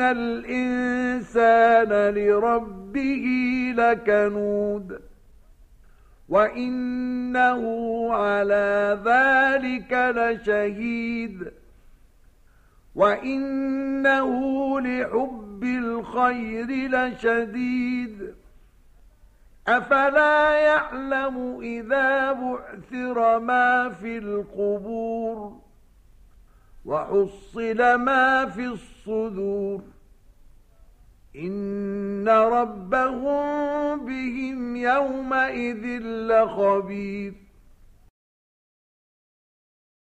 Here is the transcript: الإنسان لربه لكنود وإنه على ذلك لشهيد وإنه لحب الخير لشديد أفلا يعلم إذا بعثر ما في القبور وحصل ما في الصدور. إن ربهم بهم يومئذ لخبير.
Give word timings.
الإنسان 0.00 1.88
لربه 2.14 3.26
لكنود 3.76 5.00
وإنه 6.28 7.62
على 8.14 8.98
ذلك 9.04 9.92
لشهيد 10.16 11.52
وإنه 12.94 14.30
لحب 14.80 15.64
الخير 15.64 16.66
لشديد 16.66 18.34
أفلا 19.68 20.58
يعلم 20.58 21.60
إذا 21.60 22.32
بعثر 22.32 23.38
ما 23.38 23.88
في 23.88 24.18
القبور 24.18 25.57
وحصل 26.88 27.94
ما 27.94 28.46
في 28.46 28.66
الصدور. 28.66 29.82
إن 31.36 32.28
ربهم 32.28 34.06
بهم 34.06 34.76
يومئذ 34.76 36.02
لخبير. 36.02 37.47